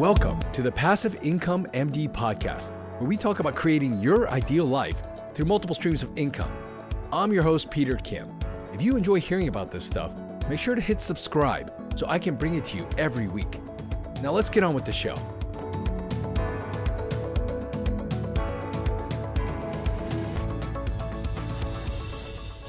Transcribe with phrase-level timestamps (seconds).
[0.00, 4.96] Welcome to the Passive Income MD podcast, where we talk about creating your ideal life
[5.34, 6.50] through multiple streams of income.
[7.12, 8.34] I'm your host, Peter Kim.
[8.72, 10.12] If you enjoy hearing about this stuff,
[10.48, 13.60] make sure to hit subscribe so I can bring it to you every week.
[14.22, 15.12] Now let's get on with the show.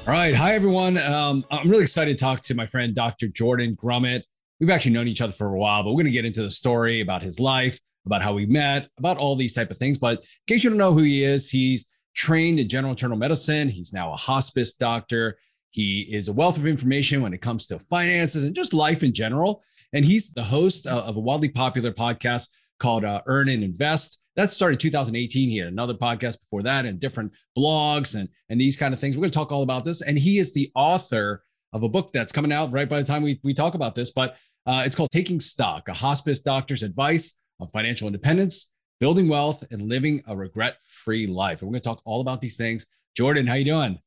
[0.04, 0.34] All right.
[0.34, 0.98] Hi, everyone.
[0.98, 3.28] Um, I'm really excited to talk to my friend, Dr.
[3.28, 4.24] Jordan Grumet.
[4.62, 6.50] We've actually known each other for a while, but we're going to get into the
[6.52, 9.98] story about his life, about how we met, about all these type of things.
[9.98, 11.84] But in case you don't know who he is, he's
[12.14, 13.68] trained in general internal medicine.
[13.68, 15.36] He's now a hospice doctor.
[15.70, 19.12] He is a wealth of information when it comes to finances and just life in
[19.12, 19.64] general.
[19.92, 22.48] And he's the host of a wildly popular podcast
[22.78, 25.50] called uh, Earn and Invest that started 2018.
[25.50, 29.16] He had another podcast before that and different blogs and, and these kind of things.
[29.16, 30.02] We're going to talk all about this.
[30.02, 31.42] And he is the author
[31.72, 34.10] of a book that's coming out right by the time we, we talk about this.
[34.10, 34.36] But
[34.66, 39.82] uh, it's called Taking Stock, a hospice doctor's advice on financial independence, building wealth, and
[39.82, 41.60] living a regret-free life.
[41.60, 42.86] And we're going to talk all about these things.
[43.16, 43.98] Jordan, how you doing?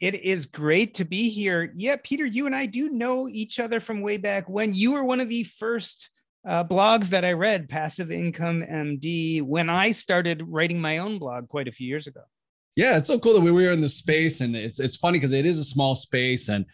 [0.00, 1.72] It is great to be here.
[1.74, 5.02] Yeah, Peter, you and I do know each other from way back when you were
[5.02, 6.10] one of the first
[6.46, 11.48] uh, blogs that I read, Passive Income MD, when I started writing my own blog
[11.48, 12.20] quite a few years ago.
[12.76, 15.32] Yeah, it's so cool that we were in the space, and it's it's funny because
[15.32, 16.64] it is a small space, and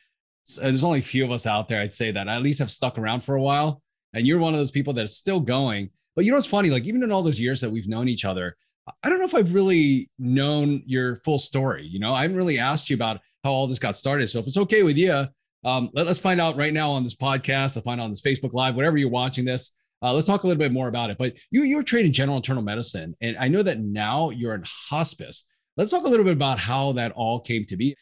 [0.60, 1.80] there's only a few of us out there.
[1.80, 4.58] I'd say that at least have stuck around for a while, and you're one of
[4.58, 5.90] those people that's still going.
[6.14, 6.70] But you know what's funny?
[6.70, 8.56] Like even in all those years that we've known each other,
[9.02, 11.86] I don't know if I've really known your full story.
[11.86, 14.28] You know, I haven't really asked you about how all this got started.
[14.28, 15.26] So if it's okay with you,
[15.64, 17.76] um, let, us find out right now on this podcast.
[17.76, 19.76] I'll find out on this Facebook Live, whatever you're watching this.
[20.02, 21.16] Uh, let's talk a little bit more about it.
[21.16, 24.54] But you you were trained in general internal medicine, and I know that now you're
[24.54, 25.46] in hospice.
[25.78, 27.96] Let's talk a little bit about how that all came to be.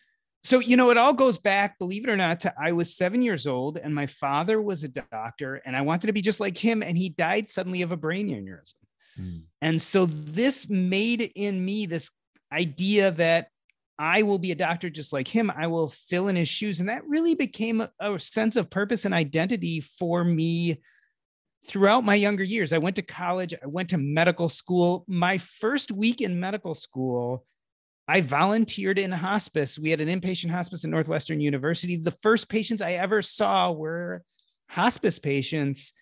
[0.45, 3.23] So, you know, it all goes back, believe it or not, to I was seven
[3.23, 6.57] years old and my father was a doctor and I wanted to be just like
[6.57, 6.83] him.
[6.83, 8.75] And he died suddenly of a brain aneurysm.
[9.21, 9.43] Mm.
[9.61, 12.11] And so this made in me this
[12.53, 13.49] idea that
[13.99, 15.51] I will be a doctor just like him.
[15.55, 16.81] I will fill in his shoes.
[16.81, 20.81] And that really became a, a, sense of purpose and identity for me
[21.69, 22.73] throughout my younger years.
[22.73, 25.05] I went to college, I went to medical school.
[25.07, 27.45] My first week in medical school,
[28.09, 29.79] I volunteered in hospice.
[29.79, 31.97] We had an inpatient hospice at Northwestern University.
[31.97, 34.23] The first patients I ever saw were
[34.69, 35.93] hospice patients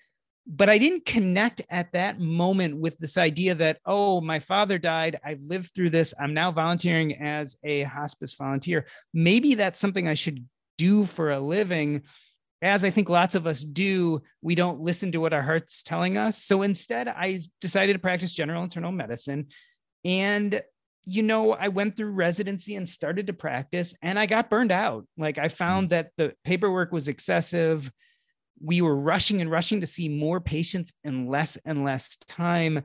[0.53, 5.21] but I didn't connect at that moment with this idea that, oh, my father died.
[5.25, 6.15] I've lived through this.
[6.19, 8.87] I'm now volunteering as a hospice volunteer.
[9.15, 10.45] Maybe that's something I should
[10.79, 12.03] do for a living.
[12.63, 16.17] As I think lots of us do, we don't listen to what our heart's telling
[16.17, 16.43] us.
[16.43, 19.49] So instead, I decided to practice general internal medicine.
[20.05, 20.63] And,
[21.05, 25.07] you know, I went through residency and started to practice, and I got burned out.
[25.17, 25.91] Like I found mm.
[25.91, 27.91] that the paperwork was excessive
[28.61, 32.85] we were rushing and rushing to see more patients in less and less time.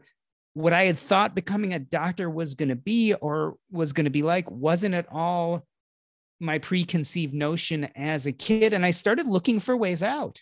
[0.53, 4.11] What I had thought becoming a doctor was going to be or was going to
[4.11, 5.65] be like wasn't at all
[6.39, 8.73] my preconceived notion as a kid.
[8.73, 10.41] And I started looking for ways out.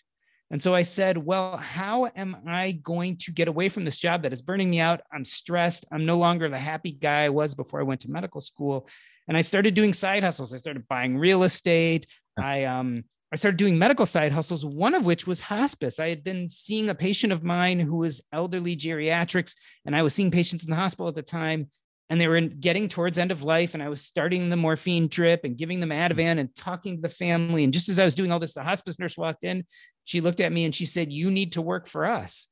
[0.54, 4.22] And so I said, well, how am I going to get away from this job
[4.22, 5.00] that is burning me out?
[5.12, 5.84] I'm stressed.
[5.90, 8.88] I'm no longer the happy guy I was before I went to medical school.
[9.26, 10.54] And I started doing side hustles.
[10.54, 12.06] I started buying real estate.
[12.38, 15.98] I um, I started doing medical side hustles, one of which was hospice.
[15.98, 20.14] I had been seeing a patient of mine who was elderly geriatrics, and I was
[20.14, 21.68] seeing patients in the hospital at the time,
[22.10, 23.74] and they were getting towards end of life.
[23.74, 26.08] And I was starting the morphine drip and giving them mm.
[26.08, 27.64] Ativan and talking to the family.
[27.64, 29.64] And just as I was doing all this, the hospice nurse walked in.
[30.04, 32.48] She looked at me and she said, You need to work for us.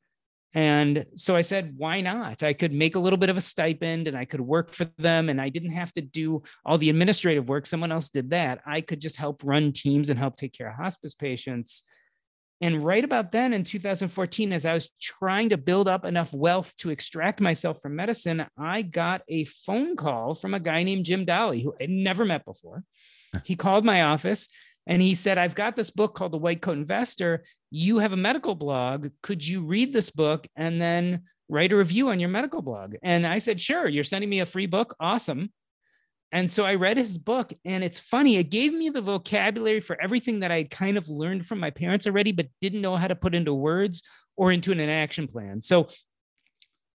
[0.54, 2.42] And so I said, why not?
[2.42, 5.30] I could make a little bit of a stipend and I could work for them
[5.30, 7.64] and I didn't have to do all the administrative work.
[7.64, 8.60] Someone else did that.
[8.66, 11.84] I could just help run teams and help take care of hospice patients.
[12.62, 16.72] And right about then in 2014, as I was trying to build up enough wealth
[16.78, 21.26] to extract myself from medicine, I got a phone call from a guy named Jim
[21.26, 22.84] Dahle, who I'd never met before.
[23.44, 24.50] He called my office
[24.86, 27.44] and he said, I've got this book called The White Coat Investor.
[27.70, 29.08] You have a medical blog.
[29.22, 32.96] Could you read this book and then write a review on your medical blog?
[33.02, 33.88] And I said, Sure.
[33.88, 34.94] You're sending me a free book.
[35.00, 35.50] Awesome.
[36.32, 38.37] And so I read his book, and it's funny.
[38.37, 42.06] It gave me the vocabulary for everything that I kind of learned from my parents
[42.06, 44.02] already, but didn't know how to put into words
[44.37, 45.61] or into an action plan.
[45.61, 45.88] So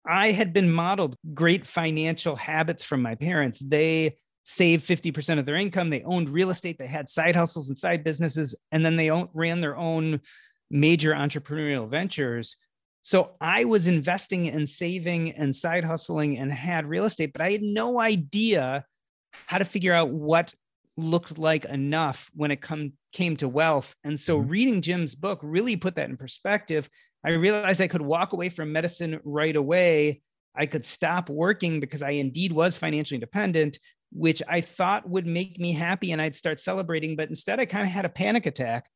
[0.06, 3.58] I had been modeled great financial habits from my parents.
[3.58, 5.90] They saved 50% of their income.
[5.90, 6.78] They owned real estate.
[6.78, 10.20] They had side hustles and side businesses, and then they ran their own
[10.70, 12.56] major entrepreneurial ventures.
[13.02, 17.50] So I was investing and saving and side hustling and had real estate, but I
[17.50, 18.84] had no idea
[19.46, 20.54] how to figure out what
[20.96, 23.94] looked like enough when it come came to wealth.
[24.04, 24.48] And so mm-hmm.
[24.48, 26.88] reading Jim's book really put that in perspective.
[27.24, 30.20] I realized I could walk away from medicine right away.
[30.54, 33.78] I could stop working because I indeed was financially independent,
[34.12, 37.16] which I thought would make me happy and I'd start celebrating.
[37.16, 38.86] But instead, I kind of had a panic attack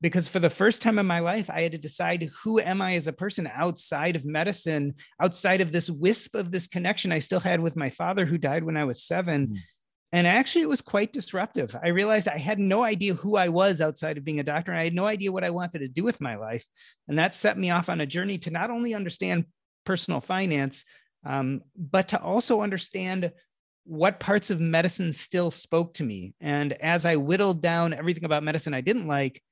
[0.00, 2.94] because for the first time in my life, I had to decide who am I
[2.94, 7.40] as a person outside of medicine, outside of this wisp of this connection I still
[7.40, 9.56] had with my father who died when I was 7 mm.
[10.12, 11.76] And actually, it was quite disruptive.
[11.80, 14.72] I realized I had no idea who I was outside of being a doctor.
[14.72, 16.66] And I had no idea what I wanted to do with my life.
[17.06, 19.44] And that set me off on a journey to not only understand
[19.84, 20.84] personal finance,
[21.24, 23.30] um, but to also understand
[23.84, 26.34] what parts of medicine still spoke to me.
[26.40, 29.42] And as I whittled down everything about medicine I didn't like,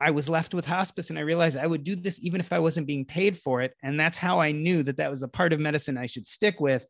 [0.00, 2.58] I was left with hospice and I realized I would do this even if I
[2.58, 3.74] wasn't being paid for it.
[3.82, 6.58] And that's how I knew that that was the part of medicine I should stick
[6.58, 6.86] with.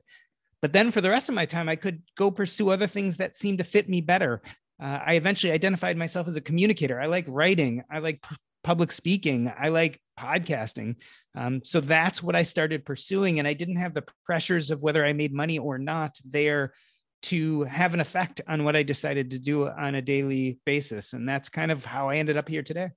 [0.62, 3.35] But then for the rest of my time, I could go pursue other things that
[3.35, 4.43] seemed to fit me better.
[4.83, 7.01] Uh, I eventually identified myself as a communicator.
[7.01, 10.97] I like writing, I like p- public speaking, I like podcasting.
[11.35, 13.39] Um, so that's what I started pursuing.
[13.39, 16.73] And I didn't have the pressures of whether I made money or not there
[17.23, 21.12] to have an effect on what I decided to do on a daily basis.
[21.12, 22.89] And that's kind of how I ended up here today.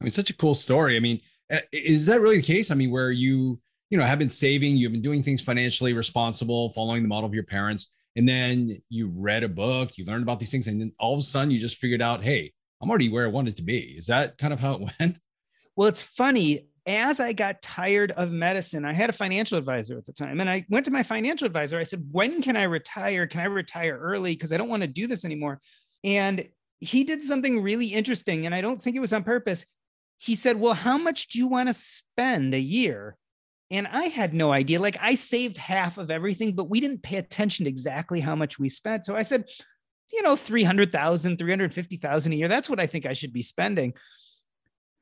[0.00, 0.96] I mean, such a cool story.
[0.96, 1.20] I mean,
[1.72, 2.70] is that really the case?
[2.70, 3.60] I mean, where you,
[3.90, 7.34] you know, have been saving, you've been doing things financially responsible, following the model of
[7.34, 10.92] your parents, and then you read a book, you learned about these things, and then
[10.98, 13.62] all of a sudden you just figured out, hey, I'm already where I wanted to
[13.62, 13.94] be.
[13.98, 15.18] Is that kind of how it went?
[15.76, 16.66] Well, it's funny.
[16.86, 20.48] As I got tired of medicine, I had a financial advisor at the time, and
[20.48, 21.78] I went to my financial advisor.
[21.78, 23.26] I said, When can I retire?
[23.26, 24.32] Can I retire early?
[24.32, 25.60] Because I don't want to do this anymore.
[26.02, 26.48] And
[26.80, 29.66] he did something really interesting, and I don't think it was on purpose
[30.20, 33.16] he said, Well, how much do you want to spend a year?
[33.70, 34.80] And I had no idea.
[34.80, 38.58] Like I saved half of everything, but we didn't pay attention to exactly how much
[38.58, 39.06] we spent.
[39.06, 39.48] So I said,
[40.12, 42.48] you know, 300,000, 350,000 a year.
[42.48, 43.94] That's what I think I should be spending.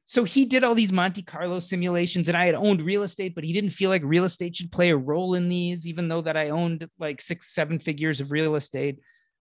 [0.04, 3.44] So he did all these Monte Carlo simulations and I had owned real estate, but
[3.44, 6.36] he didn't feel like real estate should play a role in these, even though that
[6.36, 9.00] I owned like six, seven figures of real estate.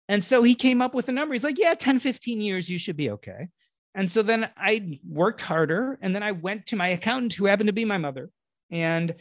[0.10, 1.34] And so he came up with a number.
[1.34, 3.48] He's like, yeah, 10, 15 years, you should be okay.
[3.96, 5.98] And so then I worked harder.
[6.02, 8.30] And then I went to my accountant, who happened to be my mother.
[8.74, 9.16] And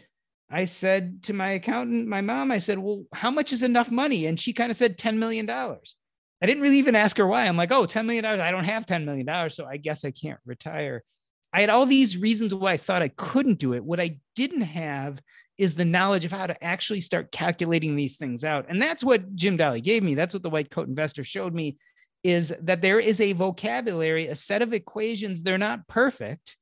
[0.51, 4.27] I said to my accountant, my mom, I said, Well, how much is enough money?
[4.27, 5.49] And she kind of said $10 million.
[5.49, 7.47] I didn't really even ask her why.
[7.47, 8.25] I'm like, Oh, $10 million.
[8.25, 9.51] I don't have $10 million.
[9.51, 11.05] So I guess I can't retire.
[11.53, 13.85] I had all these reasons why I thought I couldn't do it.
[13.85, 15.21] What I didn't have
[15.59, 18.67] is the knowledge of how to actually start calculating these things out.
[18.71, 20.15] And that's what Jim Dahle gave me.
[20.15, 21.77] That's what the white coat investor showed me
[22.25, 25.43] is that there is a vocabulary, a set of equations.
[25.43, 26.57] They're not perfect,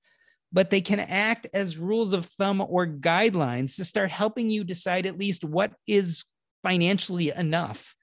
[0.52, 5.06] but they can act as rules of thumb or guidelines to start helping you decide
[5.06, 6.24] at least what is
[6.62, 7.94] financially enough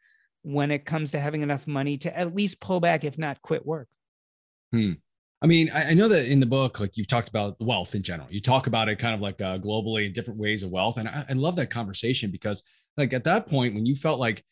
[0.43, 3.65] when it comes to having enough money to at least pull back, if not quit
[3.65, 3.87] work.
[4.71, 4.93] Hmm.
[5.41, 8.27] I mean, I, know that in the book, like you've talked about wealth in general.
[8.31, 11.07] You talk about it kind of like uh, globally, in different ways of wealth, and
[11.07, 12.63] I, I love that conversation because,
[12.95, 14.43] like, at that point when you felt like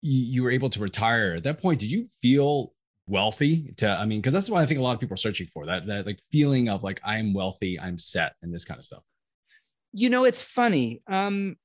[0.00, 2.72] you were able to retire at that point did you feel
[3.08, 5.46] wealthy to i mean because that's what i think a lot of people are searching
[5.46, 8.84] for that that like feeling of like i'm wealthy i'm set and this kind of
[8.84, 9.02] stuff.
[9.92, 11.56] You know it's funny um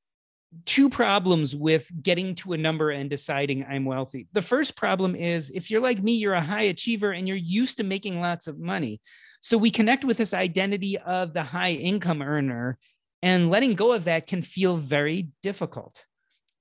[0.66, 4.28] two problems with getting to a number and deciding i'm wealthy.
[4.34, 7.78] The first problem is if you're like me you're a high achiever and you're used
[7.78, 9.02] to making lots of money.
[9.42, 12.78] So we connect with this identity of the high income earner
[13.22, 16.06] and letting go of that can feel very difficult.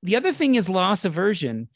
[0.02, 1.68] The other thing is loss aversion.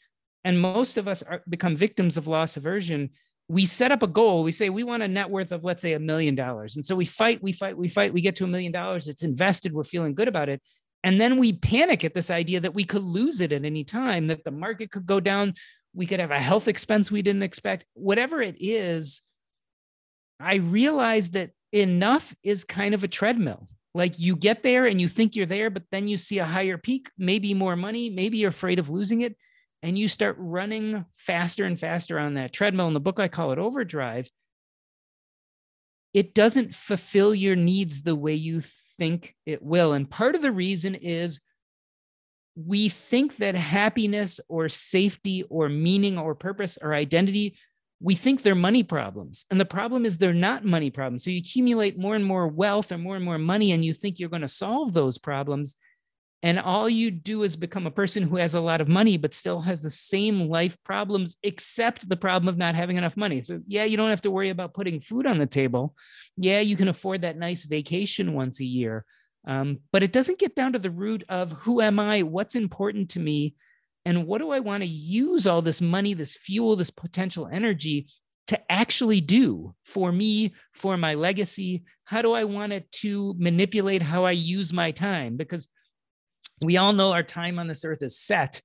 [0.43, 3.09] And most of us are, become victims of loss aversion.
[3.49, 4.43] We set up a goal.
[4.43, 6.75] We say we want a net worth of, let's say, a million dollars.
[6.75, 8.13] And so we fight, we fight, we fight.
[8.13, 9.07] We get to a million dollars.
[9.07, 9.73] It's invested.
[9.73, 10.61] We're feeling good about it.
[11.03, 14.27] And then we panic at this idea that we could lose it at any time,
[14.27, 15.53] that the market could go down.
[15.93, 17.85] We could have a health expense we didn't expect.
[17.93, 19.21] Whatever it is,
[20.39, 23.67] I realize that enough is kind of a treadmill
[23.97, 26.77] like you get there and you think you're there, but then you see a higher
[26.77, 29.35] peak, maybe more money, maybe you're afraid of losing it.
[29.87, 32.89] And you start running faster and faster on that treadmill.
[32.89, 34.29] In the book, I call it overdrive.
[36.13, 38.61] It doesn't fulfill your needs the way you
[38.97, 39.93] think it will.
[39.93, 41.39] And part of the reason is
[42.57, 47.55] we think that happiness or safety or meaning or purpose or identity
[47.99, 49.45] we think they're money problems.
[49.49, 51.23] And the problem is they're not money problems.
[51.23, 54.19] So you accumulate more and more wealth or more and more money, and you think
[54.19, 55.75] you're going to solve those problems.
[56.43, 59.33] And all you do is become a person who has a lot of money, but
[59.33, 63.41] still has the same life problems, except the problem of not having enough money.
[63.41, 65.95] So, yeah, you don't have to worry about putting food on the table.
[66.37, 69.03] Yeah, you can afford that nice vacation once a year.
[69.47, 72.21] Um, but it doesn't get down to the root of who am I?
[72.21, 73.55] What's important to me?
[74.05, 78.07] And what do I want to use all this money, this fuel, this potential energy
[78.47, 81.83] to actually do for me, for my legacy?
[82.05, 85.35] How do I want it to manipulate how I use my time?
[85.35, 85.67] Because
[86.63, 88.61] we all know our time on this earth is set.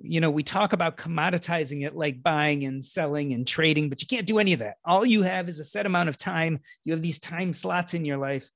[0.00, 4.06] You know, we talk about commoditizing it like buying and selling and trading, but you
[4.06, 4.76] can't do any of that.
[4.84, 6.60] All you have is a set amount of time.
[6.84, 8.48] You have these time slots in your life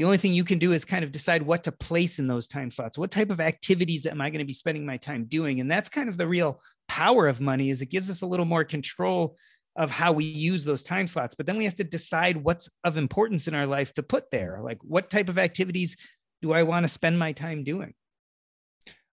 [0.00, 2.46] the only thing you can do is kind of decide what to place in those
[2.46, 5.60] time slots what type of activities am i going to be spending my time doing
[5.60, 6.58] and that's kind of the real
[6.88, 9.36] power of money is it gives us a little more control
[9.76, 12.96] of how we use those time slots but then we have to decide what's of
[12.96, 15.98] importance in our life to put there like what type of activities
[16.40, 17.92] do i want to spend my time doing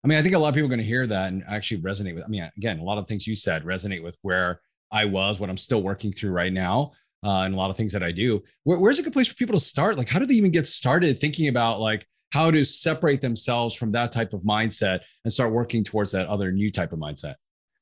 [0.04, 1.80] i mean i think a lot of people are going to hear that and actually
[1.80, 5.04] resonate with i mean again a lot of things you said resonate with where i
[5.04, 6.92] was what i'm still working through right now
[7.24, 8.42] uh, and a lot of things that I do.
[8.64, 9.98] Where, where's a good place for people to start?
[9.98, 13.92] Like, how do they even get started thinking about like how to separate themselves from
[13.92, 17.34] that type of mindset and start working towards that other new type of mindset?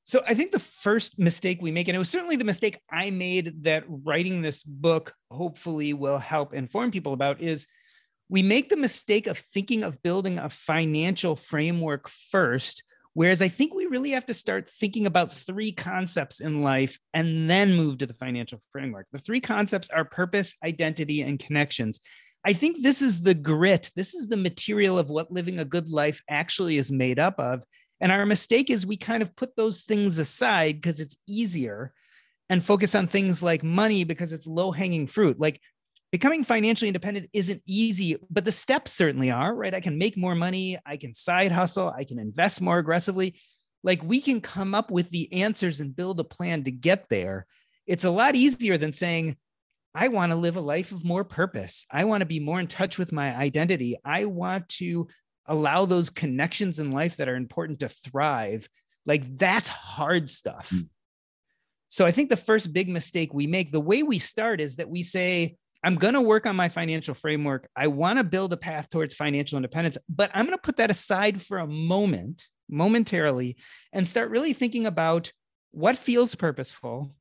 [0.05, 3.11] So I think the first mistake we make, and it was certainly the mistake I
[3.11, 7.67] made that writing this book hopefully will help inform people about, is
[8.28, 12.83] we make the mistake of thinking of building a financial framework first
[13.16, 17.49] Whereas I think we really have to start thinking about three concepts in life and
[17.49, 19.06] then move to the financial framework.
[19.11, 21.99] The three concepts are purpose, identity, and connections.
[22.45, 25.88] I think this is the grit, this is the material of what living a good
[25.88, 27.64] life actually is made up of.
[28.02, 31.95] And our mistake is we kind of put those things aside because it's easier
[32.50, 35.40] and focus on things like money because it's low hanging fruit.
[35.40, 35.59] Like
[36.17, 39.75] becoming financially independent isn't easy, but the steps certainly are, right?
[39.75, 43.39] I can make more money, I can side hustle, I can invest more aggressively.
[43.83, 47.45] Like we can come up with the answers and build a plan to get there.
[47.87, 49.37] It's a lot easier than saying,
[49.95, 51.85] I want to live a life of more purpose.
[51.91, 53.99] I want to be more in touch with my identity.
[54.03, 55.09] I want to
[55.45, 58.67] allow those connections in life that are important to thrive.
[59.05, 60.71] Like that's hard stuff.
[60.71, 60.89] Mm.
[61.89, 64.89] So I think the first big mistake we make, the way we start is that
[64.89, 67.69] we say, I'm going to work on my financial framework.
[67.76, 70.90] I want to build a path towards financial independence, but I'm going to put that
[70.90, 73.57] aside for a moment, momentarily,
[73.93, 75.31] and start really thinking about
[75.71, 77.14] what feels purposeful,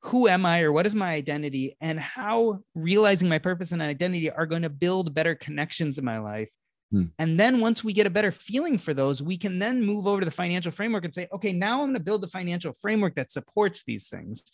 [0.00, 4.28] who am I, or what is my identity, and how realizing my purpose and identity
[4.28, 6.50] are going to build better connections in my life.
[6.90, 7.04] Hmm.
[7.20, 10.18] And then once we get a better feeling for those, we can then move over
[10.18, 13.14] to the financial framework and say, okay, now I'm going to build a financial framework
[13.14, 14.46] that supports these things.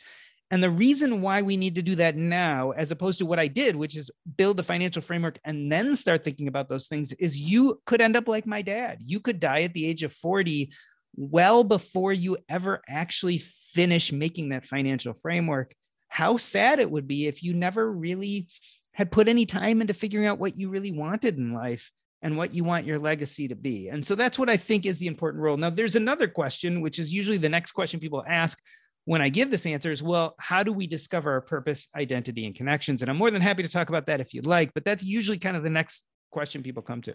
[0.50, 3.48] And the reason why we need to do that now, as opposed to what I
[3.48, 7.40] did, which is build the financial framework and then start thinking about those things, is
[7.40, 8.98] you could end up like my dad.
[9.00, 10.72] You could die at the age of 40
[11.16, 13.38] well before you ever actually
[13.72, 15.74] finish making that financial framework.
[16.08, 18.46] How sad it would be if you never really
[18.92, 21.90] had put any time into figuring out what you really wanted in life
[22.22, 23.88] and what you want your legacy to be.
[23.88, 25.56] And so that's what I think is the important role.
[25.56, 28.58] Now, there's another question, which is usually the next question people ask
[29.06, 32.54] when I give this answer is, well, how do we discover our purpose, identity, and
[32.54, 33.02] connections?
[33.02, 35.38] And I'm more than happy to talk about that if you'd like, but that's usually
[35.38, 37.14] kind of the next question people come to.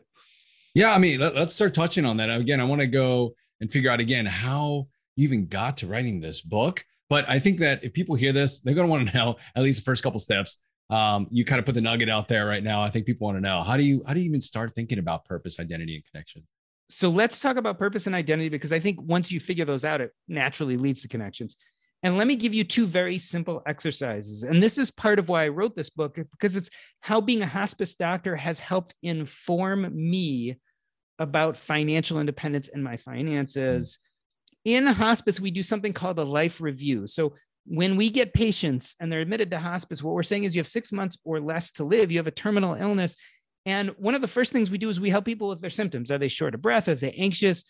[0.74, 2.30] Yeah, I mean, let, us start touching on that.
[2.30, 6.22] Again, I want to go and figure out again how you even got to writing
[6.22, 6.86] this book.
[7.10, 9.62] But I think that if people hear this, they're going to want to know at
[9.62, 10.60] least the first couple steps.
[10.90, 12.82] Um, you kind of put the nugget out there right now.
[12.82, 14.98] I think people want to know how do you how do you even start thinking
[14.98, 16.48] about purpose, identity, and connection?
[16.90, 20.02] So let's talk about purpose and identity because I think once you figure those out,
[20.02, 21.56] it naturally leads to connections.
[22.04, 24.44] And let me give you two very simple exercises.
[24.44, 27.48] And this is part of why I wrote this book, because it's how being a
[27.48, 30.58] hospice doctor has helped inform me
[31.20, 34.00] about financial independence and my finances.
[34.66, 37.06] In hospice, we do something called a life review.
[37.06, 40.60] So when we get patients and they're admitted to hospice, what we're saying is you
[40.60, 43.16] have six months or less to live, you have a terminal illness.
[43.68, 46.10] And one of the first things we do is we help people with their symptoms.
[46.10, 46.88] Are they short of breath?
[46.88, 47.64] Are they anxious?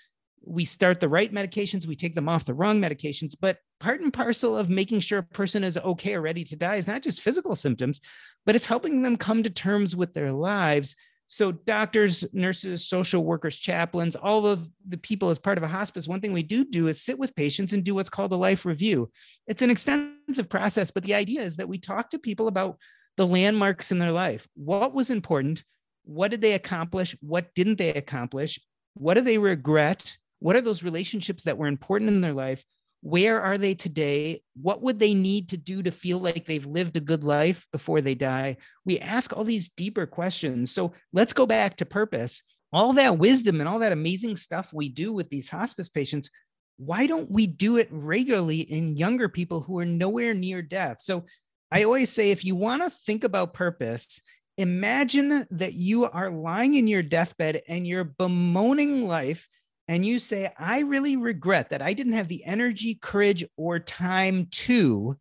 [0.44, 3.36] we start the right medications, we take them off the wrong medications.
[3.40, 6.76] But part and parcel of making sure a person is okay or ready to die
[6.76, 8.00] is not just physical symptoms,
[8.46, 10.96] but it's helping them come to terms with their lives.
[11.26, 16.08] So, doctors, nurses, social workers, chaplains, all of the people as part of a hospice,
[16.08, 18.66] one thing we do do is sit with patients and do what's called a life
[18.66, 19.10] review.
[19.48, 22.78] It's an extensive process, but the idea is that we talk to people about
[23.18, 24.48] the landmarks in their life.
[24.56, 25.64] What was important?
[26.04, 27.16] What did they accomplish?
[27.22, 28.60] What didn't they accomplish?
[28.94, 30.18] What do they regret?
[30.40, 32.64] What are those relationships that were important in their life?
[33.02, 34.42] Where are they today?
[34.62, 38.02] What would they need to do to feel like they've lived a good life before
[38.02, 38.58] they die?
[38.86, 40.72] We ask all these deeper questions.
[40.72, 42.44] So let's go back to purpose.
[42.72, 46.30] All that wisdom and all that amazing stuff we do with these hospice patients,
[46.78, 50.98] why don't we do it regularly in younger people who are nowhere near death?
[51.02, 51.26] So
[51.72, 54.22] I always say if you want to think about purpose,
[54.58, 59.48] imagine that you are lying in your deathbed and you're bemoaning life
[59.88, 64.48] and you say, I really regret that I didn't have the energy, courage, or time
[64.52, 65.18] to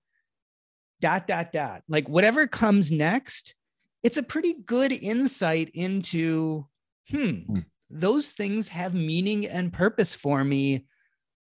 [1.00, 3.54] dot, dot, dot, like whatever comes next,
[4.02, 6.66] it's a pretty good insight into,
[7.08, 7.58] hmm, hmm,
[7.90, 10.86] those things have meaning and purpose for me.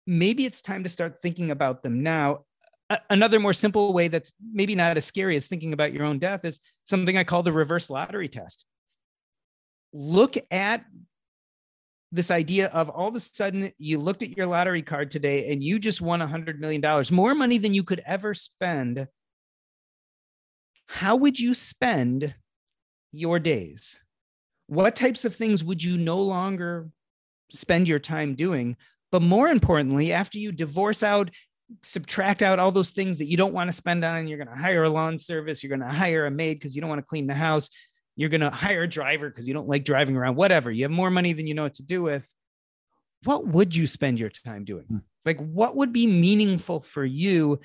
[0.07, 2.45] Maybe it's time to start thinking about them now.
[3.09, 6.43] another more simple way that's maybe not as scary as thinking about your own death
[6.43, 8.65] is something I call the reverse lottery test.
[9.93, 10.85] Look at
[12.11, 15.63] this idea of all of a sudden you looked at your lottery card today and
[15.63, 19.07] you just won $100 million, more money than you could ever spend.
[20.87, 22.35] How would you spend
[23.13, 23.99] your days?
[24.67, 26.89] What types of things would you no longer
[27.51, 28.75] spend your time doing?
[29.11, 31.29] But more importantly, after you divorce out,
[31.83, 34.61] subtract out all those things that you don't want to spend on, you're going to
[34.61, 37.07] hire a lawn service, you're going to hire a maid because you don't want to
[37.07, 37.69] clean the house,
[38.21, 40.71] you're going to hire a driver because you don't like driving around, whatever.
[40.71, 42.31] You have more money than you know what to do with.
[43.23, 44.85] What would you spend your time doing?
[44.85, 44.97] Hmm.
[45.25, 47.59] Like, what would be meaningful for you?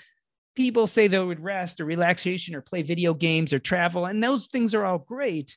[0.54, 4.46] People say they would rest or relaxation or play video games or travel, and those
[4.46, 5.56] things are all great.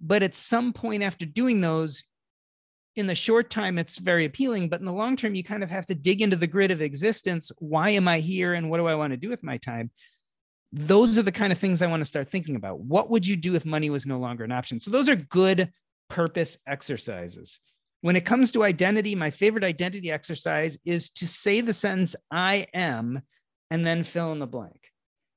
[0.00, 2.04] But at some point after doing those,
[2.96, 4.68] in the short time, it's very appealing.
[4.68, 6.82] But in the long term, you kind of have to dig into the grid of
[6.82, 7.52] existence.
[7.58, 8.54] Why am I here?
[8.54, 9.90] And what do I want to do with my time?
[10.72, 12.80] Those are the kind of things I want to start thinking about.
[12.80, 14.80] What would you do if money was no longer an option?
[14.80, 15.72] So, those are good
[16.08, 17.60] purpose exercises.
[18.02, 22.66] When it comes to identity, my favorite identity exercise is to say the sentence, I
[22.72, 23.20] am,
[23.70, 24.88] and then fill in the blank.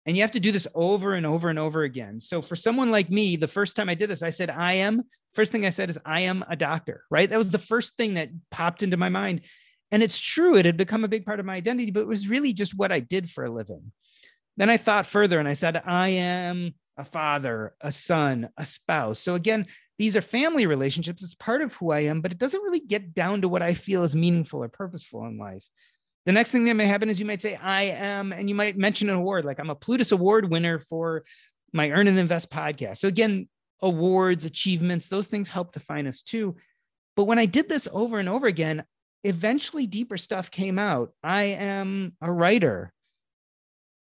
[0.05, 2.19] And you have to do this over and over and over again.
[2.19, 5.03] So, for someone like me, the first time I did this, I said, I am.
[5.33, 7.29] First thing I said is, I am a doctor, right?
[7.29, 9.41] That was the first thing that popped into my mind.
[9.91, 12.27] And it's true, it had become a big part of my identity, but it was
[12.27, 13.91] really just what I did for a living.
[14.57, 19.19] Then I thought further and I said, I am a father, a son, a spouse.
[19.19, 19.65] So again,
[19.97, 21.23] these are family relationships.
[21.23, 23.73] It's part of who I am, but it doesn't really get down to what I
[23.73, 25.67] feel is meaningful or purposeful in life.
[26.25, 28.77] The next thing that may happen is you might say, I am, and you might
[28.77, 31.23] mention an award, like I'm a Plutus Award winner for
[31.73, 32.97] my Earn and Invest podcast.
[32.97, 33.49] So again,
[33.81, 36.55] awards, achievements, those things help define us too.
[37.15, 38.83] But when I did this over and over again,
[39.23, 41.11] eventually deeper stuff came out.
[41.23, 42.93] I am a writer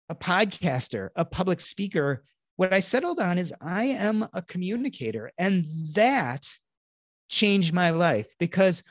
[0.10, 2.24] a podcaster, a public speaker.
[2.56, 5.32] What I settled on is I am a communicator.
[5.38, 6.48] And that
[7.30, 8.84] changed my life because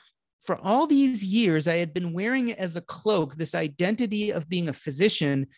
[0.42, 4.68] for all these years, I had been wearing as a cloak this identity of being
[4.68, 5.48] a physician.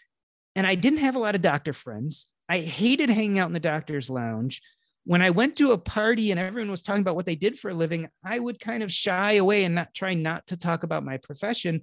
[0.56, 2.26] And I didn't have a lot of doctor friends.
[2.48, 4.62] I hated hanging out in the doctor's lounge.
[5.04, 7.70] When I went to a party and everyone was talking about what they did for
[7.70, 11.04] a living, I would kind of shy away and not try not to talk about
[11.04, 11.82] my profession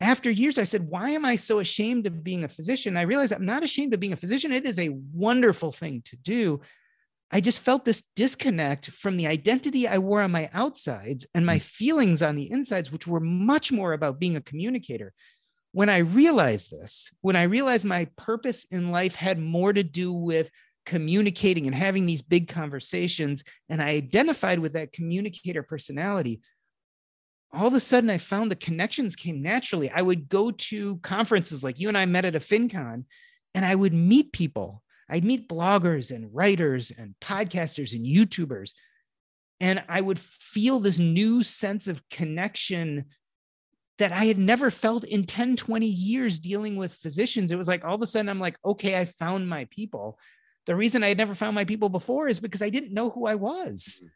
[0.00, 2.96] after years, I said, Why am I so ashamed of being a physician?
[2.96, 4.52] I realized I'm not ashamed of being a physician.
[4.52, 6.60] It is a wonderful thing to do.
[7.30, 11.56] I just felt this disconnect from the identity I wore on my outsides and my
[11.56, 11.62] mm.
[11.62, 15.12] feelings on the insides, which were much more about being a communicator.
[15.72, 20.12] When I realized this, when I realized my purpose in life had more to do
[20.12, 20.50] with
[20.86, 26.40] communicating and having these big conversations, and I identified with that communicator personality,
[27.52, 29.90] all of a sudden I found the connections came naturally.
[29.90, 33.04] I would go to conferences like you and I met at a FinCon
[33.54, 34.82] and I would meet people.
[35.08, 38.72] I'd meet bloggers and writers and podcasters and YouTubers.
[39.60, 43.06] And I would feel this new sense of connection
[43.98, 47.50] that I had never felt in 10, 20 years dealing with physicians.
[47.50, 50.18] It was like all of a sudden I'm like, okay, I found my people.
[50.66, 53.26] The reason I had never found my people before is because I didn't know who
[53.26, 54.02] I was.
[54.04, 54.08] Mm.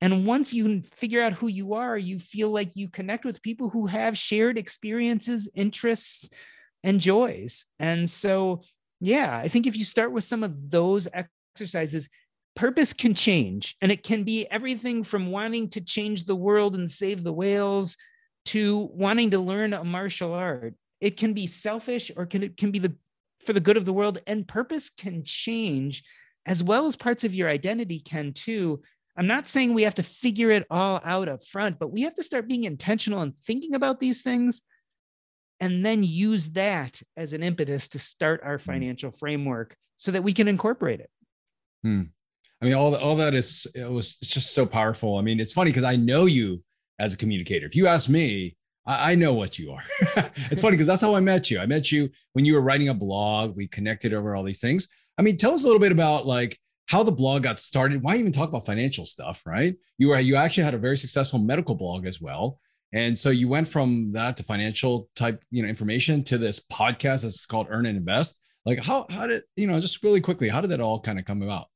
[0.00, 3.68] And once you figure out who you are, you feel like you connect with people
[3.68, 6.30] who have shared experiences, interests,
[6.84, 7.64] and joys.
[7.80, 8.62] And so,
[9.00, 12.08] yeah, I think if you start with some of those exercises,
[12.54, 13.76] purpose can change.
[13.80, 17.96] And it can be everything from wanting to change the world and save the whales
[18.46, 20.74] to wanting to learn a martial art.
[21.00, 22.94] It can be selfish or can it can be the
[23.44, 24.20] for the good of the world.
[24.26, 26.02] And purpose can change
[26.46, 28.82] as well as parts of your identity can too
[29.18, 32.14] I'm not saying we have to figure it all out up front, but we have
[32.14, 34.62] to start being intentional and thinking about these things
[35.58, 38.70] and then use that as an impetus to start our hmm.
[38.70, 41.10] financial framework so that we can incorporate it.
[41.82, 42.02] Hmm.
[42.62, 45.16] I mean, all, all that is, it was just so powerful.
[45.16, 46.62] I mean, it's funny because I know you
[47.00, 47.66] as a communicator.
[47.66, 49.82] If you ask me, I, I know what you are.
[50.50, 51.58] it's funny because that's how I met you.
[51.58, 53.56] I met you when you were writing a blog.
[53.56, 54.86] We connected over all these things.
[55.18, 58.02] I mean, tell us a little bit about like how the blog got started.
[58.02, 59.76] Why even talk about financial stuff, right?
[59.98, 62.58] You were you actually had a very successful medical blog as well.
[62.92, 67.22] And so you went from that to financial type, you know, information to this podcast
[67.22, 68.42] that's called Earn and Invest.
[68.64, 71.24] Like how how did, you know, just really quickly, how did that all kind of
[71.26, 71.66] come about?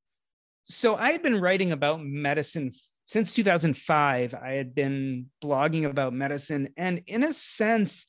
[0.64, 2.72] So I had been writing about medicine
[3.06, 6.70] since 2005, I had been blogging about medicine.
[6.78, 8.06] And in a sense,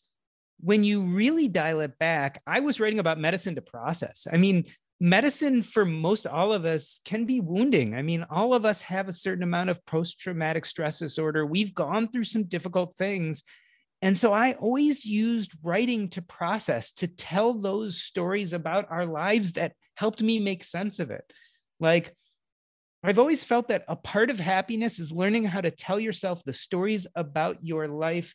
[0.61, 4.27] when you really dial it back, I was writing about medicine to process.
[4.31, 4.63] I mean,
[5.03, 7.93] medicine for most all of us can be wounding.
[7.93, 11.45] I mean, all of us have a certain amount of post traumatic stress disorder.
[11.45, 13.43] We've gone through some difficult things.
[14.01, 19.53] And so I always used writing to process, to tell those stories about our lives
[19.53, 21.25] that helped me make sense of it.
[21.81, 22.15] Like,
[23.03, 26.53] I've always felt that a part of happiness is learning how to tell yourself the
[26.53, 28.33] stories about your life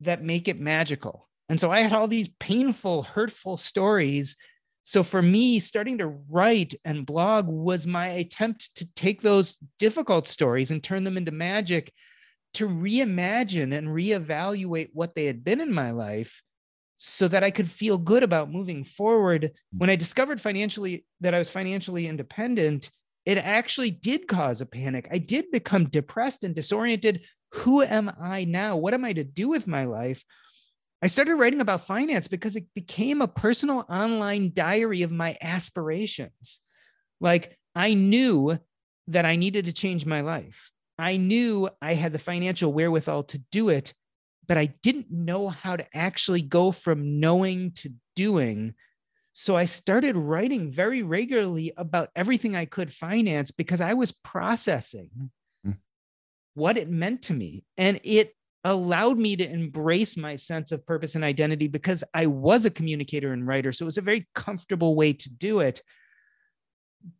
[0.00, 1.28] that make it magical.
[1.48, 4.36] And so I had all these painful, hurtful stories.
[4.82, 10.26] So for me, starting to write and blog was my attempt to take those difficult
[10.26, 11.92] stories and turn them into magic
[12.54, 16.42] to reimagine and reevaluate what they had been in my life
[16.96, 19.52] so that I could feel good about moving forward.
[19.72, 19.78] Hmm.
[19.78, 22.90] When I discovered financially that I was financially independent,
[23.24, 25.08] it actually did cause a panic.
[25.10, 27.24] I did become depressed and disoriented.
[27.52, 28.76] Who am I now?
[28.76, 30.24] What am I to do with my life?
[31.02, 36.60] I started writing about finance because it became a personal online diary of my aspirations.
[37.20, 38.58] Like I knew
[39.08, 40.70] that I needed to change my life.
[40.98, 43.92] I knew I had the financial wherewithal to do it,
[44.46, 48.74] but I didn't know how to actually go from knowing to doing
[49.34, 55.30] so I started writing very regularly about everything I could finance because I was processing
[55.66, 55.72] mm-hmm.
[56.54, 57.64] what it meant to me.
[57.78, 62.64] And it allowed me to embrace my sense of purpose and identity because I was
[62.64, 63.72] a communicator and writer.
[63.72, 65.82] So it was a very comfortable way to do it.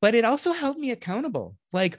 [0.00, 1.56] But it also held me accountable.
[1.72, 1.98] Like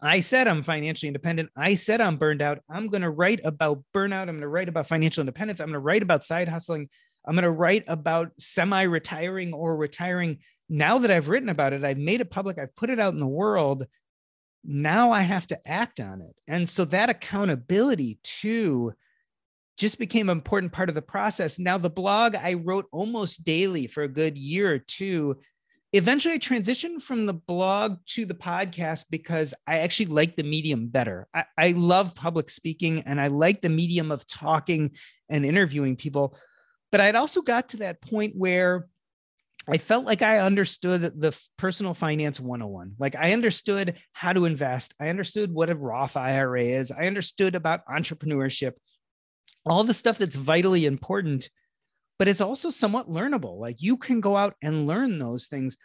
[0.00, 1.50] I said, I'm financially independent.
[1.56, 2.60] I said I'm burned out.
[2.70, 4.22] I'm going to write about burnout.
[4.22, 5.60] I'm going to write about financial independence.
[5.60, 6.88] I'm going to write about side hustling.
[7.26, 10.38] I'm going to write about semi retiring or retiring.
[10.68, 13.20] Now that I've written about it, I've made it public, I've put it out in
[13.20, 13.86] the world.
[14.64, 16.36] Now I have to act on it.
[16.46, 18.92] And so that accountability too
[19.76, 21.58] just became an important part of the process.
[21.58, 25.38] Now, the blog I wrote almost daily for a good year or two.
[25.94, 30.88] Eventually, I transitioned from the blog to the podcast because I actually like the medium
[30.88, 31.26] better.
[31.34, 34.92] I, I love public speaking and I like the medium of talking
[35.28, 36.36] and interviewing people
[36.92, 38.86] but I'd also got to that point where
[39.68, 42.94] I felt like I understood the personal finance 101.
[42.98, 44.94] Like I understood how to invest.
[45.00, 46.90] I understood what a Roth IRA is.
[46.90, 48.72] I understood about entrepreneurship,
[49.64, 51.48] all the stuff that's vitally important,
[52.18, 53.58] but it's also somewhat learnable.
[53.58, 55.76] Like you can go out and learn those things.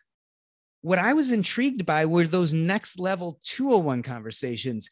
[0.81, 4.89] What I was intrigued by were those next level 201 conversations.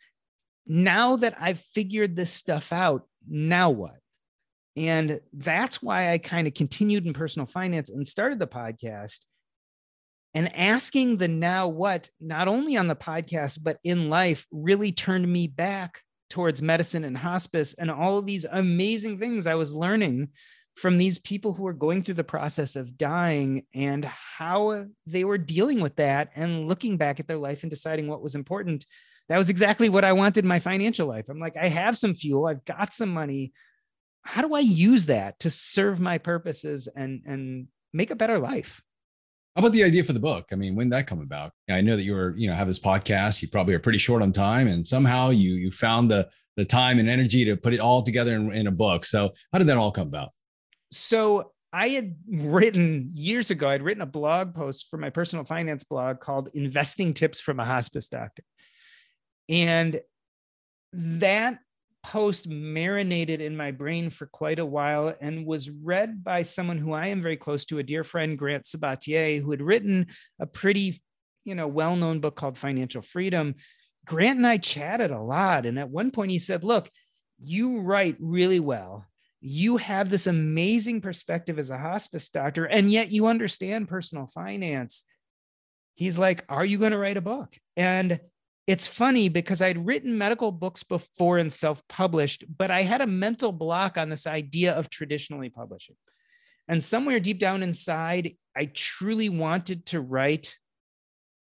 [0.68, 3.98] Now that I've figured this stuff out, now what?
[4.76, 9.20] And that's why I kind of continued in personal finance and started the podcast.
[10.34, 15.32] And asking the now what, not only on the podcast, but in life, really turned
[15.32, 20.30] me back towards medicine and hospice and all of these amazing things I was learning
[20.76, 25.38] from these people who were going through the process of dying and how they were
[25.38, 28.86] dealing with that and looking back at their life and deciding what was important.
[29.30, 31.30] That was exactly what I wanted in my financial life.
[31.30, 33.54] I'm like, I have some fuel, I've got some money
[34.26, 38.82] how do I use that to serve my purposes and and make a better life?
[39.56, 40.48] How about the idea for the book?
[40.52, 41.54] I mean, when did that come about?
[41.70, 43.42] I know that you were, you know, have this podcast.
[43.42, 47.00] You probably are pretty short on time, and somehow you you found the the time
[47.00, 49.06] and energy to put it all together in, in a book.
[49.06, 50.30] So, how did that all come about?
[50.92, 53.70] So, I had written years ago.
[53.70, 57.66] I'd written a blog post for my personal finance blog called "Investing Tips from a
[57.66, 58.44] Hospice Doctor,"
[59.48, 60.02] and
[60.92, 61.60] that
[62.12, 66.94] post marinated in my brain for quite a while and was read by someone who
[66.94, 70.08] I am very close to, a dear friend, Grant Sabatier, who had written
[70.40, 71.02] a pretty,
[71.46, 73.56] you know, well-known book called Financial Freedom.
[74.06, 75.66] Grant and I chatted a lot.
[75.66, 76.92] And at one point he said, look,
[77.44, 79.08] you write really well.
[79.42, 85.04] You have this amazing perspective as a hospice doctor, and yet you understand personal finance.
[85.96, 87.56] He's like, Are you going to write a book?
[87.78, 88.20] And
[88.68, 93.08] it's funny because I'd written medical books before and self published, but I had a
[93.08, 95.96] mental block on this idea of traditionally publishing.
[96.68, 100.56] And somewhere deep down inside, I truly wanted to write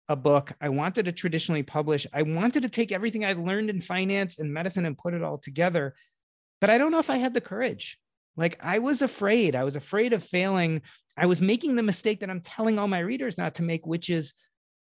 [0.08, 0.52] a book.
[0.60, 2.06] I wanted to traditionally publish.
[2.12, 5.38] I wanted to take everything I'd learned in finance and medicine and put it all
[5.38, 5.94] together.
[6.60, 7.98] But I don't know if I had the courage.
[8.36, 9.54] Like I was afraid.
[9.54, 10.82] I was afraid of failing.
[11.16, 14.08] I was making the mistake that I'm telling all my readers not to make, which
[14.08, 14.32] is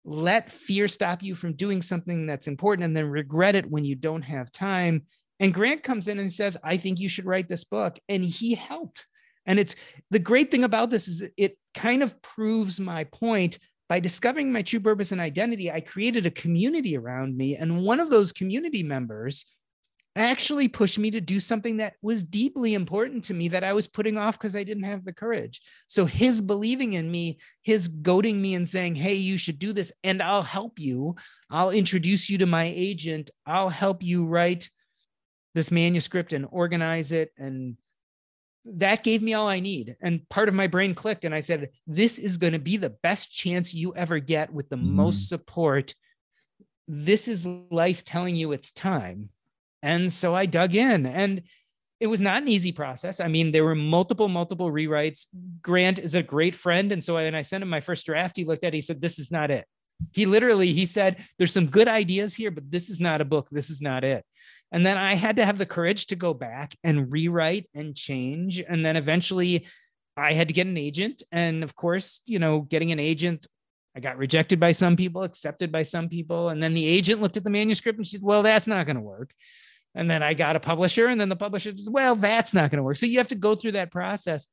[0.05, 3.95] let fear stop you from doing something that's important and then regret it when you
[3.95, 5.03] don't have time.
[5.39, 7.99] And Grant comes in and says, I think you should write this book.
[8.09, 9.07] And he helped.
[9.47, 9.75] And it's
[10.11, 13.59] the great thing about this is it kind of proves my point
[13.89, 17.57] by discovering my true purpose and identity, I created a community around me.
[17.57, 19.47] And one of those community members
[20.23, 23.87] actually pushed me to do something that was deeply important to me that I was
[23.87, 25.61] putting off because I didn't have the courage.
[25.87, 29.93] So his believing in me, his goading me and saying, Hey, you should do this,
[30.03, 31.17] and I'll help you.
[31.51, 33.31] I'll introduce you to my agent.
[33.47, 34.71] I'll help you write
[35.55, 37.33] this manuscript and organize it.
[37.37, 37.77] And
[38.65, 39.97] that gave me all I need.
[40.01, 42.97] And part of my brain clicked, and I said, This is going to be the
[43.03, 44.91] best chance you ever get with the mm.
[44.91, 45.95] most support.
[46.89, 49.31] This is life telling you it's time
[49.83, 51.43] and so I dug in and
[52.01, 53.21] it was not an easy process.
[53.21, 55.27] I mean, there were multiple, multiple rewrites.
[55.61, 56.93] Grant is a great friend.
[56.93, 59.03] And so when I sent him my first draft, he looked at it, he said,
[59.03, 59.66] This is not it.
[60.12, 63.49] He literally he said, There's some good ideas here, but this is not a book.
[63.51, 64.25] This is not it.
[64.73, 68.62] And then I had to have the courage to go back and rewrite and change.
[68.66, 69.66] And then eventually
[70.16, 71.23] I had to get an agent.
[71.31, 73.47] And of course, you know, getting an agent
[73.95, 76.51] I got rejected by some people, accepted by some people.
[76.51, 78.97] And then the agent looked at the manuscript and she said, Well, that's not going
[78.97, 79.33] to work.
[79.94, 82.83] And then I got a publisher, and then the publisher, well, that's not going to
[82.85, 82.96] work.
[82.96, 84.46] So you have to go through that process.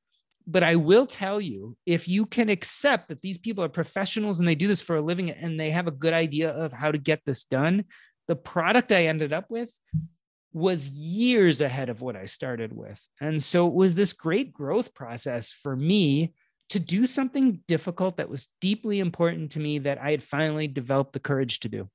[0.48, 4.48] But I will tell you, if you can accept that these people are professionals and
[4.48, 6.98] they do this for a living and they have a good idea of how to
[6.98, 7.84] get this done,
[8.28, 9.72] the product I ended up with
[10.54, 13.06] was years ahead of what I started with.
[13.20, 16.34] And so it was this great growth process for me
[16.70, 21.14] to do something difficult that was deeply important to me that I had finally developed
[21.14, 21.90] the courage to do.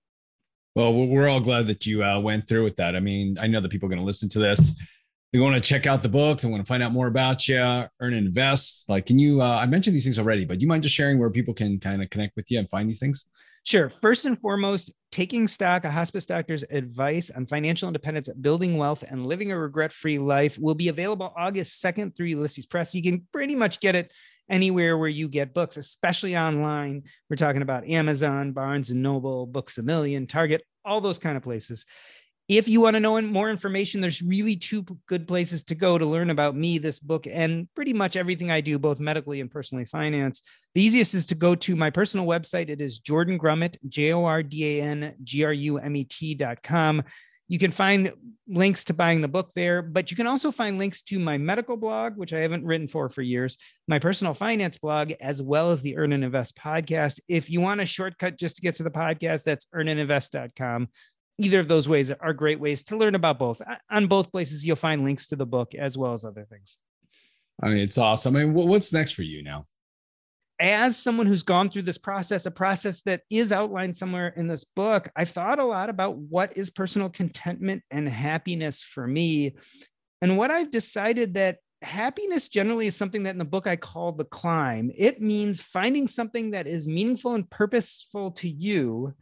[0.74, 2.96] Well, we're all glad that you uh, went through with that.
[2.96, 4.80] I mean, I know that people are going to listen to this.
[5.32, 6.40] They want to check out the book.
[6.40, 8.88] They want to find out more about you, earn and invest.
[8.88, 9.42] Like, can you?
[9.42, 11.78] Uh, I mentioned these things already, but do you mind just sharing where people can
[11.78, 13.24] kind of connect with you and find these things?
[13.64, 13.88] Sure.
[13.88, 19.24] First and foremost, taking stock, a hospice doctor's advice on financial independence, building wealth, and
[19.24, 22.92] living a regret free life will be available August 2nd through Ulysses Press.
[22.92, 24.12] You can pretty much get it
[24.48, 27.04] anywhere where you get books, especially online.
[27.28, 31.42] We're talking about Amazon, Barnes and Noble, Books a Million, Target, all those kind of
[31.42, 31.86] places.
[32.48, 36.04] If you want to know more information, there's really two good places to go to
[36.04, 39.84] learn about me, this book, and pretty much everything I do, both medically and personally
[39.84, 40.42] finance.
[40.74, 42.68] The easiest is to go to my personal website.
[42.68, 46.04] It is Jordan Grumet, J O R D A N G R U M E
[46.04, 47.04] T.com.
[47.48, 48.12] You can find
[48.48, 51.76] links to buying the book there, but you can also find links to my medical
[51.76, 53.56] blog, which I haven't written for for years,
[53.88, 57.20] my personal finance blog, as well as the Earn and Invest podcast.
[57.28, 60.88] If you want a shortcut just to get to the podcast, that's earnandinvest.com.
[61.38, 63.60] Either of those ways are great ways to learn about both.
[63.90, 66.78] On both places, you'll find links to the book as well as other things.
[67.62, 68.36] I mean, it's awesome.
[68.36, 69.66] I mean, what's next for you now?
[70.58, 74.64] As someone who's gone through this process, a process that is outlined somewhere in this
[74.64, 79.56] book, I've thought a lot about what is personal contentment and happiness for me.
[80.20, 84.12] And what I've decided that happiness generally is something that in the book I call
[84.12, 84.90] the climb.
[84.96, 89.14] It means finding something that is meaningful and purposeful to you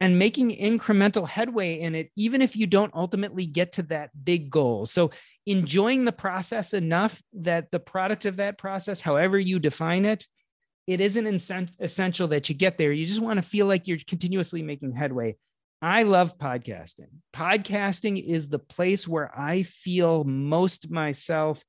[0.00, 4.50] and making incremental headway in it, even if you don't ultimately get to that big
[4.50, 4.86] goal.
[4.86, 5.10] So,
[5.46, 10.26] enjoying the process enough that the product of that process, however you define it,
[10.90, 11.26] it isn't
[11.78, 12.92] essential that you get there.
[12.92, 15.36] You just want to feel like you're continuously making headway.
[15.80, 17.08] I love podcasting.
[17.32, 21.64] Podcasting is the place where I feel most myself.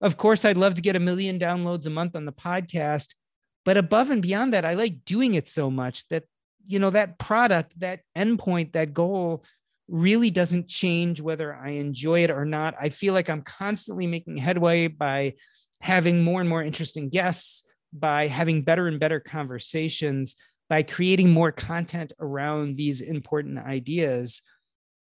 [0.00, 3.14] Of course, I'd love to get a million downloads a month on the podcast,
[3.64, 6.24] but above and beyond that, I like doing it so much that
[6.66, 9.44] you know that product, that endpoint, that goal
[9.88, 12.74] really doesn't change whether I enjoy it or not.
[12.80, 15.34] I feel like I'm constantly making headway by
[15.80, 20.36] having more and more interesting guests, by having better and better conversations,
[20.68, 24.42] by creating more content around these important ideas.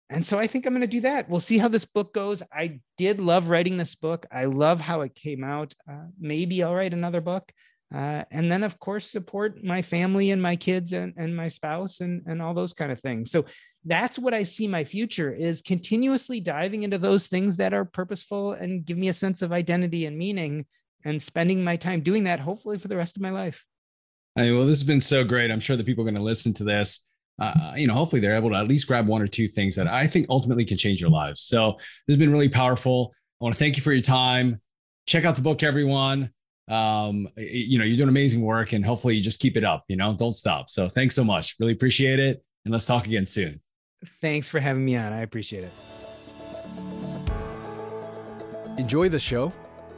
[0.08, 1.28] And so I think I'm going to do that.
[1.28, 2.42] We'll see how this book goes.
[2.52, 4.24] I did love writing this book.
[4.30, 5.74] I love how it came out.
[5.90, 7.50] Uh, maybe I'll write another book.
[7.94, 12.00] Uh, and then, of course, support my family and my kids and, and my spouse
[12.00, 13.30] and, and all those kind of things.
[13.30, 13.46] So
[13.84, 18.52] that's what I see my future is continuously diving into those things that are purposeful
[18.52, 20.66] and give me a sense of identity and meaning
[21.06, 23.64] and spending my time doing that, hopefully for the rest of my life.
[24.36, 25.52] I mean, well, this has been so great.
[25.52, 27.06] I'm sure the people are going to listen to this.
[27.38, 29.86] Uh, you know, hopefully they're able to at least grab one or two things that
[29.86, 31.42] I think ultimately can change your lives.
[31.42, 33.14] So this has been really powerful.
[33.40, 34.60] I want to thank you for your time.
[35.06, 36.30] Check out the book, everyone.
[36.68, 39.96] Um, you know, you're doing amazing work and hopefully you just keep it up, you
[39.96, 40.68] know, don't stop.
[40.68, 41.54] So thanks so much.
[41.60, 42.42] Really appreciate it.
[42.64, 43.60] And let's talk again soon.
[44.20, 45.12] Thanks for having me on.
[45.12, 45.72] I appreciate it.
[48.76, 49.52] Enjoy the show?